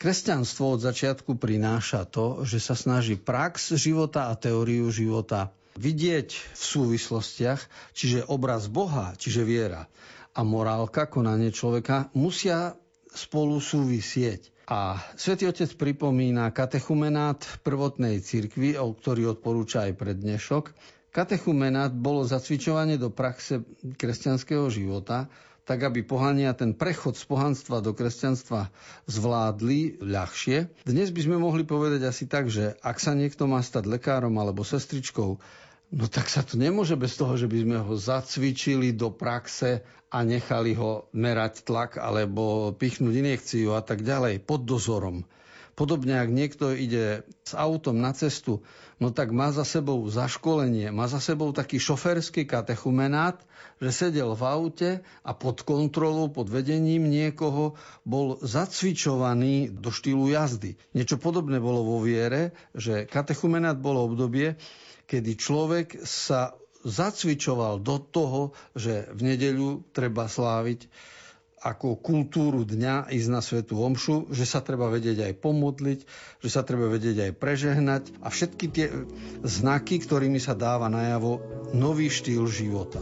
Kresťanstvo 0.00 0.74
od 0.74 0.80
začiatku 0.82 1.38
prináša 1.38 2.08
to, 2.08 2.42
že 2.42 2.58
sa 2.58 2.74
snaží 2.74 3.14
prax 3.14 3.76
života 3.78 4.32
a 4.32 4.34
teóriu 4.34 4.90
života 4.90 5.54
vidieť 5.78 6.28
v 6.32 6.62
súvislostiach, 6.62 7.60
čiže 7.94 8.26
obraz 8.26 8.66
Boha, 8.66 9.14
čiže 9.14 9.46
viera 9.46 9.86
a 10.32 10.40
morálka, 10.42 11.06
konanie 11.06 11.52
človeka 11.52 12.08
musia 12.16 12.72
spolu 13.12 13.60
súvisieť. 13.60 14.48
A 14.72 14.96
svätý 15.20 15.44
Otec 15.44 15.68
pripomína 15.76 16.48
katechumenát 16.48 17.44
prvotnej 17.60 18.24
cirkvi, 18.24 18.72
o 18.80 18.96
ktorý 18.96 19.36
odporúča 19.36 19.84
aj 19.84 20.00
prednešok. 20.00 20.64
Katechumenát 21.12 21.92
bolo 21.92 22.24
zacvičovanie 22.24 22.96
do 22.96 23.12
praxe 23.12 23.60
kresťanského 24.00 24.64
života, 24.72 25.28
tak 25.62 25.86
aby 25.86 26.02
pohania 26.02 26.50
ten 26.52 26.74
prechod 26.74 27.14
z 27.14 27.24
pohanstva 27.26 27.78
do 27.78 27.94
kresťanstva 27.94 28.74
zvládli 29.06 30.02
ľahšie. 30.02 30.66
Dnes 30.82 31.14
by 31.14 31.20
sme 31.22 31.36
mohli 31.38 31.62
povedať 31.62 32.02
asi 32.02 32.26
tak, 32.26 32.50
že 32.50 32.74
ak 32.82 32.98
sa 32.98 33.14
niekto 33.14 33.46
má 33.46 33.62
stať 33.62 33.86
lekárom 33.86 34.34
alebo 34.42 34.66
sestričkou, 34.66 35.38
no 35.92 36.04
tak 36.10 36.26
sa 36.26 36.42
to 36.42 36.58
nemôže 36.58 36.98
bez 36.98 37.14
toho, 37.14 37.38
že 37.38 37.46
by 37.46 37.58
sme 37.62 37.78
ho 37.78 37.94
zacvičili 37.94 38.90
do 38.90 39.14
praxe 39.14 39.86
a 40.12 40.18
nechali 40.26 40.74
ho 40.74 41.06
merať 41.14 41.64
tlak 41.64 41.96
alebo 41.96 42.74
pichnúť 42.74 43.14
injekciu 43.22 43.78
a 43.78 43.80
tak 43.80 44.02
ďalej 44.02 44.42
pod 44.42 44.66
dozorom. 44.66 45.24
Podobne, 45.82 46.14
ak 46.14 46.30
niekto 46.30 46.70
ide 46.70 47.26
s 47.42 47.58
autom 47.58 47.98
na 47.98 48.14
cestu, 48.14 48.62
no 49.02 49.10
tak 49.10 49.34
má 49.34 49.50
za 49.50 49.66
sebou 49.66 50.06
zaškolenie, 50.06 50.94
má 50.94 51.10
za 51.10 51.18
sebou 51.18 51.50
taký 51.50 51.82
šoferský 51.82 52.46
katechumenát, 52.46 53.42
že 53.82 53.90
sedel 53.90 54.30
v 54.38 54.42
aute 54.46 54.90
a 55.26 55.34
pod 55.34 55.66
kontrolou, 55.66 56.30
pod 56.30 56.46
vedením 56.46 57.10
niekoho 57.10 57.74
bol 58.06 58.38
zacvičovaný 58.38 59.74
do 59.74 59.90
štýlu 59.90 60.30
jazdy. 60.30 60.78
Niečo 60.94 61.18
podobné 61.18 61.58
bolo 61.58 61.82
vo 61.82 61.98
viere, 61.98 62.54
že 62.78 63.02
katechumenát 63.02 63.74
bolo 63.74 64.06
obdobie, 64.06 64.54
kedy 65.10 65.34
človek 65.34 66.06
sa 66.06 66.54
zacvičoval 66.86 67.82
do 67.82 67.98
toho, 67.98 68.54
že 68.78 69.10
v 69.10 69.34
nedeľu 69.34 69.82
treba 69.90 70.30
sláviť 70.30 70.86
ako 71.62 71.94
kultúru 72.02 72.66
dňa 72.66 73.06
ísť 73.14 73.28
na 73.30 73.38
svetú 73.38 73.78
omšu, 73.78 74.34
že 74.34 74.42
sa 74.42 74.58
treba 74.58 74.90
vedieť 74.90 75.30
aj 75.30 75.34
pomodliť, 75.38 76.00
že 76.42 76.48
sa 76.50 76.66
treba 76.66 76.90
vedieť 76.90 77.30
aj 77.30 77.32
prežehnať 77.38 78.02
a 78.18 78.28
všetky 78.34 78.66
tie 78.66 78.90
znaky, 79.46 80.02
ktorými 80.02 80.42
sa 80.42 80.58
dáva 80.58 80.90
najavo 80.90 81.38
nový 81.70 82.10
štýl 82.10 82.50
života. 82.50 82.98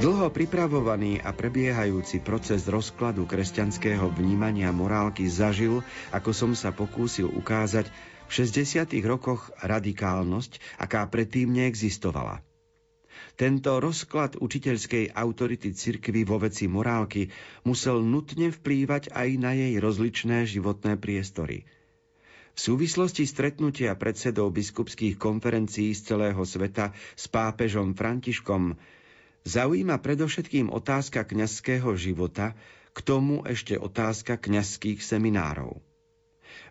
Dlho 0.00 0.32
pripravovaný 0.32 1.20
a 1.20 1.28
prebiehajúci 1.36 2.24
proces 2.24 2.64
rozkladu 2.64 3.28
kresťanského 3.28 4.08
vnímania 4.08 4.72
morálky 4.72 5.28
zažil, 5.28 5.84
ako 6.08 6.32
som 6.32 6.52
sa 6.56 6.72
pokúsil 6.72 7.28
ukázať, 7.28 7.84
v 8.24 8.30
60. 8.32 8.96
rokoch 9.04 9.52
radikálnosť, 9.60 10.80
aká 10.80 11.04
predtým 11.04 11.52
neexistovala. 11.52 12.40
Tento 13.36 13.76
rozklad 13.76 14.40
učiteľskej 14.40 15.12
autority 15.12 15.76
cirkvy 15.76 16.24
vo 16.24 16.40
veci 16.40 16.64
morálky 16.64 17.28
musel 17.68 18.00
nutne 18.00 18.48
vplývať 18.56 19.12
aj 19.12 19.28
na 19.36 19.52
jej 19.52 19.76
rozličné 19.76 20.48
životné 20.48 20.96
priestory. 20.96 21.68
V 22.56 22.58
súvislosti 22.58 23.28
stretnutia 23.28 23.92
predsedov 24.00 24.48
biskupských 24.56 25.20
konferencií 25.20 25.92
z 25.92 26.16
celého 26.16 26.40
sveta 26.48 26.96
s 27.20 27.28
pápežom 27.28 27.92
Františkom 27.92 28.80
Zaujíma 29.40 29.96
predovšetkým 30.04 30.68
otázka 30.68 31.24
kňazského 31.24 31.96
života, 31.96 32.52
k 32.90 32.98
tomu 33.00 33.40
ešte 33.46 33.78
otázka 33.78 34.36
kňazských 34.36 35.00
seminárov. 35.00 35.80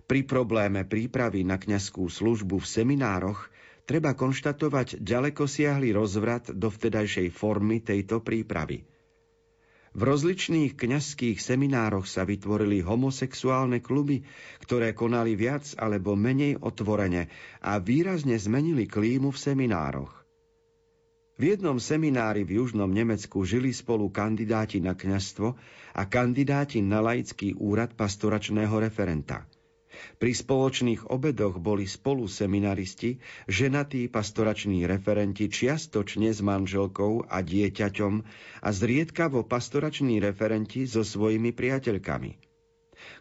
Pri 0.05 0.21
probléme 0.25 0.83
prípravy 0.85 1.45
na 1.45 1.57
kňazskú 1.57 2.09
službu 2.09 2.61
v 2.61 2.67
seminároch 2.67 3.49
treba 3.89 4.13
konštatovať 4.13 5.01
ďaleko 5.01 5.49
siahly 5.49 5.95
rozvrat 5.95 6.53
do 6.53 6.69
vtedajšej 6.69 7.33
formy 7.33 7.81
tejto 7.81 8.21
prípravy. 8.21 8.85
V 9.89 10.01
rozličných 10.05 10.77
kňazských 10.77 11.41
seminároch 11.41 12.05
sa 12.05 12.21
vytvorili 12.21 12.85
homosexuálne 12.85 13.81
kluby, 13.81 14.21
ktoré 14.61 14.93
konali 14.93 15.33
viac 15.33 15.73
alebo 15.81 16.13
menej 16.13 16.61
otvorene 16.61 17.33
a 17.65 17.81
výrazne 17.81 18.37
zmenili 18.37 18.85
klímu 18.85 19.33
v 19.33 19.41
seminároch. 19.41 20.18
V 21.39 21.55
jednom 21.55 21.79
seminári 21.79 22.43
v 22.43 22.59
južnom 22.59 22.91
Nemecku 22.91 23.47
žili 23.47 23.71
spolu 23.71 24.11
kandidáti 24.11 24.83
na 24.83 24.91
kňastvo 24.91 25.55
a 25.95 26.01
kandidáti 26.03 26.83
na 26.83 26.99
laický 26.99 27.55
úrad 27.55 27.95
pastoračného 27.95 28.75
referenta. 28.75 29.47
Pri 30.19 30.35
spoločných 30.35 31.07
obedoch 31.07 31.55
boli 31.57 31.87
spolu 31.87 32.27
seminaristi, 32.27 33.23
ženatí 33.47 34.11
pastorační 34.11 34.83
referenti 34.83 35.47
čiastočne 35.47 36.27
s 36.29 36.43
manželkou 36.43 37.31
a 37.31 37.39
dieťaťom 37.39 38.13
a 38.59 38.69
zriedkavo 38.69 39.47
pastorační 39.47 40.19
referenti 40.19 40.85
so 40.85 41.07
svojimi 41.07 41.55
priateľkami. 41.55 42.31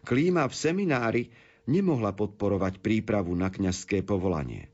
Klíma 0.03 0.43
v 0.51 0.55
seminári 0.55 1.23
nemohla 1.71 2.11
podporovať 2.11 2.83
prípravu 2.83 3.31
na 3.31 3.47
kňazské 3.47 4.03
povolanie. 4.03 4.67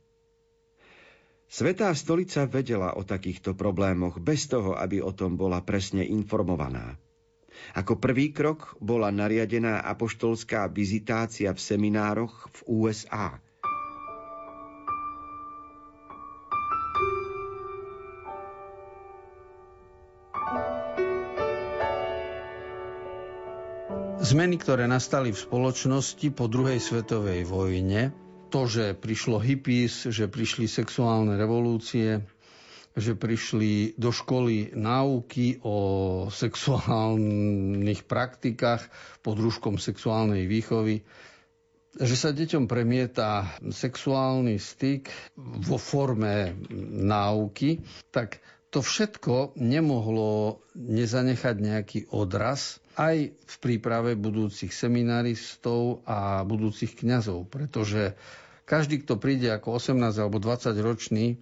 Svetá 1.45 1.93
stolica 1.93 2.49
vedela 2.49 2.97
o 2.97 3.05
takýchto 3.05 3.53
problémoch 3.53 4.17
bez 4.17 4.49
toho, 4.49 4.73
aby 4.75 4.99
o 4.99 5.13
tom 5.13 5.37
bola 5.37 5.61
presne 5.61 6.01
informovaná. 6.01 6.97
Ako 7.77 8.01
prvý 8.01 8.35
krok 8.35 8.75
bola 8.83 9.13
nariadená 9.13 9.79
apoštolská 9.87 10.67
vizitácia 10.73 11.53
v 11.55 11.61
seminároch 11.61 12.51
v 12.51 12.59
USA. 12.67 13.39
Zmeny, 24.25 24.57
ktoré 24.57 24.89
nastali 24.89 25.29
v 25.29 25.37
spoločnosti 25.37 26.33
po 26.33 26.49
druhej 26.49 26.81
svetovej 26.81 27.45
vojne, 27.45 28.24
to, 28.55 28.71
že 28.71 28.95
prišlo 28.95 29.43
hippies, 29.43 30.07
že 30.07 30.31
prišli 30.31 30.71
sexuálne 30.71 31.35
revolúcie, 31.35 32.23
že 32.95 33.11
prišli 33.11 33.99
do 33.99 34.15
školy 34.15 34.71
náuky 34.71 35.59
o 35.67 35.77
sexuálnych 36.31 38.07
praktikách 38.07 38.87
pod 39.19 39.43
rúškom 39.43 39.75
sexuálnej 39.75 40.47
výchovy, 40.47 41.03
že 41.99 42.15
sa 42.15 42.31
deťom 42.31 42.63
premieta 42.71 43.59
sexuálny 43.59 44.55
styk 44.55 45.11
vo 45.67 45.75
forme 45.75 46.55
náuky, 47.03 47.83
tak 48.15 48.39
to 48.71 48.79
všetko 48.79 49.59
nemohlo 49.59 50.63
nezanechať 50.79 51.55
nejaký 51.59 51.99
odraz 52.15 52.79
aj 52.95 53.35
v 53.35 53.55
príprave 53.59 54.15
budúcich 54.15 54.71
seminaristov 54.71 56.07
a 56.07 56.47
budúcich 56.47 56.95
kňazov, 56.95 57.51
pretože 57.51 58.15
každý, 58.65 59.05
kto 59.05 59.21
príde 59.21 59.47
ako 59.53 59.77
18 59.77 59.97
alebo 60.17 60.41
20 60.41 60.73
ročný 60.81 61.37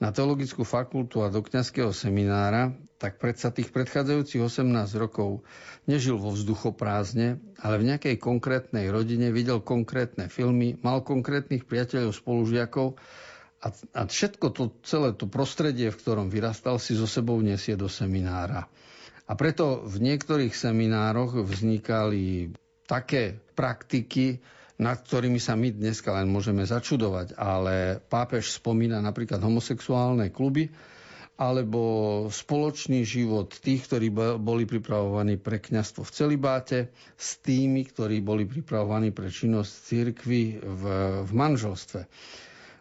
na 0.00 0.12
teologickú 0.12 0.64
fakultu 0.64 1.20
a 1.20 1.28
do 1.28 1.44
kňazského 1.44 1.92
seminára, 1.92 2.72
tak 2.96 3.16
predsa 3.16 3.52
tých 3.52 3.72
predchádzajúcich 3.72 4.40
18 4.40 4.68
rokov 4.96 5.44
nežil 5.84 6.20
vo 6.20 6.32
vzduchoprázdne, 6.32 7.36
ale 7.60 7.74
v 7.80 7.86
nejakej 7.92 8.16
konkrétnej 8.16 8.92
rodine 8.92 9.32
videl 9.32 9.60
konkrétne 9.60 10.28
filmy, 10.28 10.76
mal 10.80 11.00
konkrétnych 11.00 11.64
priateľov, 11.64 12.12
spolužiakov 12.12 12.96
a, 13.60 13.66
a 13.72 14.00
všetko 14.04 14.46
to, 14.52 14.64
celé 14.84 15.12
to 15.16 15.28
prostredie, 15.28 15.92
v 15.92 16.00
ktorom 16.00 16.28
vyrastal, 16.28 16.80
si 16.80 16.96
so 16.96 17.04
sebou 17.04 17.40
nesie 17.40 17.76
do 17.76 17.88
seminára. 17.88 18.68
A 19.28 19.32
preto 19.36 19.84
v 19.84 20.00
niektorých 20.00 20.52
seminároch 20.52 21.40
vznikali 21.44 22.50
také 22.88 23.36
praktiky, 23.52 24.40
nad 24.80 24.96
ktorými 24.96 25.36
sa 25.36 25.52
my 25.54 25.76
dneska 25.76 26.08
len 26.16 26.32
môžeme 26.32 26.64
začudovať. 26.64 27.36
Ale 27.36 28.00
pápež 28.00 28.56
spomína 28.56 29.04
napríklad 29.04 29.44
homosexuálne 29.44 30.32
kluby, 30.32 30.72
alebo 31.36 31.80
spoločný 32.28 33.00
život 33.00 33.48
tých, 33.48 33.88
ktorí 33.88 34.12
boli 34.36 34.68
pripravovaní 34.68 35.40
pre 35.40 35.56
kňastvo 35.56 36.04
v 36.04 36.12
celibáte, 36.12 36.78
s 37.16 37.40
tými, 37.40 37.88
ktorí 37.88 38.20
boli 38.20 38.44
pripravovaní 38.44 39.08
pre 39.08 39.32
činnosť 39.32 39.72
cirkvy 39.88 40.60
v, 40.60 40.82
v 41.24 41.30
manželstve. 41.32 42.00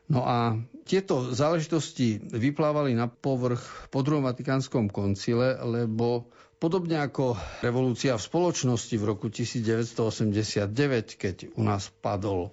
No 0.10 0.28
a 0.28 0.60
tieto 0.84 1.32
záležitosti 1.32 2.20
vyplávali 2.20 2.98
na 2.98 3.08
povrch 3.08 3.88
po 3.94 4.04
druhom 4.04 4.26
Vatikánskom 4.28 4.92
koncile, 4.92 5.56
lebo 5.62 6.28
podobne 6.60 7.00
ako 7.00 7.40
revolúcia 7.64 8.20
v 8.20 8.22
spoločnosti 8.22 8.96
v 9.00 9.04
roku 9.08 9.32
1989, 9.32 10.68
keď 11.16 11.36
u 11.56 11.64
nás 11.64 11.88
padol 12.04 12.52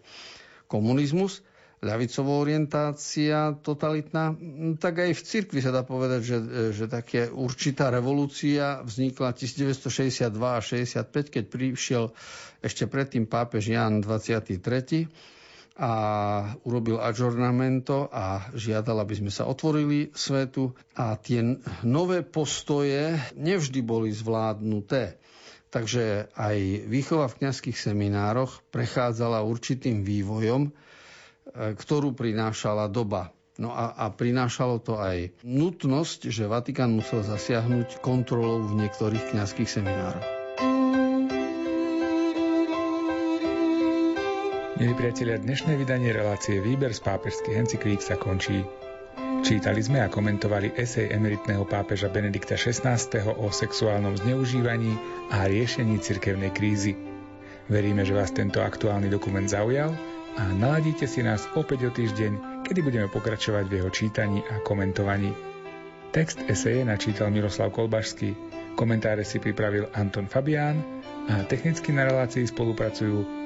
komunizmus, 0.71 1.43
ľavicová 1.85 2.33
orientácia 2.41 3.53
totalitná, 3.61 4.33
tak 4.81 5.05
aj 5.05 5.11
v 5.13 5.23
cirkvi 5.23 5.61
sa 5.61 5.75
dá 5.75 5.85
povedať, 5.85 6.21
že, 6.25 6.39
že 6.73 6.85
také 6.89 7.29
určitá 7.29 7.93
revolúcia 7.93 8.81
vznikla 8.81 9.37
1962 9.37 10.33
a 10.33 10.61
65, 10.63 11.35
keď 11.35 11.45
prišiel 11.47 12.05
ešte 12.65 12.89
predtým 12.89 13.29
pápež 13.29 13.77
Jan 13.77 14.01
23 14.01 15.36
a 15.77 15.93
urobil 16.65 16.97
adžornamento 16.97 18.09
a 18.09 18.49
žiadal, 18.57 19.05
aby 19.05 19.15
sme 19.21 19.29
sa 19.29 19.45
otvorili 19.45 20.09
svetu 20.17 20.73
a 20.97 21.21
tie 21.21 21.45
nové 21.85 22.25
postoje 22.25 23.21
nevždy 23.37 23.85
boli 23.85 24.09
zvládnuté. 24.09 25.21
Takže 25.69 26.33
aj 26.33 26.89
výchova 26.89 27.29
v 27.29 27.45
kňazských 27.45 27.77
seminároch 27.77 28.65
prechádzala 28.73 29.45
určitým 29.45 30.01
vývojom, 30.01 30.63
e, 30.65 30.71
ktorú 31.77 32.17
prinášala 32.17 32.89
doba. 32.89 33.37
No 33.61 33.77
a, 33.77 33.93
a 33.93 34.09
prinášalo 34.09 34.81
to 34.81 34.97
aj 34.97 35.37
nutnosť, 35.45 36.33
že 36.33 36.49
Vatikán 36.49 36.97
musel 36.97 37.21
zasiahnuť 37.21 38.01
kontrolou 38.01 38.65
v 38.65 38.85
niektorých 38.85 39.37
kňazských 39.37 39.69
seminároch. 39.69 40.36
Milí 44.77 44.93
priatelia, 44.93 45.41
dnešné 45.41 45.73
vydanie 45.73 46.13
relácie 46.13 46.61
Výber 46.61 46.93
z 46.93 47.01
pápežských 47.01 47.65
encyklík 47.65 48.05
sa 48.05 48.21
končí. 48.21 48.61
Čítali 49.41 49.81
sme 49.81 50.05
a 50.05 50.13
komentovali 50.13 50.77
esej 50.77 51.17
emeritného 51.17 51.65
pápeža 51.65 52.13
Benedikta 52.13 52.61
XVI. 52.61 53.01
o 53.41 53.49
sexuálnom 53.49 54.21
zneužívaní 54.21 54.93
a 55.33 55.49
riešení 55.49 55.97
cirkevnej 55.97 56.53
krízy. 56.53 56.93
Veríme, 57.73 58.05
že 58.05 58.13
vás 58.13 58.37
tento 58.37 58.61
aktuálny 58.61 59.09
dokument 59.09 59.49
zaujal 59.49 59.97
a 60.37 60.45
naladíte 60.53 61.09
si 61.09 61.25
nás 61.25 61.49
opäť 61.57 61.89
o 61.89 61.91
týždeň, 61.97 62.61
kedy 62.69 62.85
budeme 62.85 63.09
pokračovať 63.09 63.73
v 63.73 63.81
jeho 63.81 63.89
čítaní 63.89 64.45
a 64.45 64.61
komentovaní. 64.61 65.33
Text 66.13 66.45
eseje 66.53 66.85
načítal 66.85 67.33
Miroslav 67.33 67.73
Kolbašský, 67.73 68.37
komentáre 68.77 69.25
si 69.25 69.41
pripravil 69.41 69.89
Anton 69.97 70.29
Fabián 70.29 70.85
a 71.33 71.49
technicky 71.49 71.97
na 71.97 72.05
relácii 72.05 72.45
spolupracujú 72.45 73.46